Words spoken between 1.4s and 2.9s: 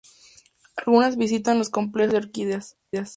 las complejas flores de orquídeas.